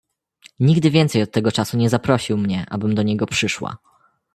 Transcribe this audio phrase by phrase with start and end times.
[0.59, 3.77] "Nigdy więcej od tego czasu nie zaprosił mnie, abym do niego przyszła."